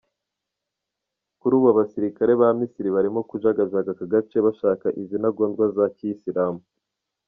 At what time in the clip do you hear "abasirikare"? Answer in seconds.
1.73-2.31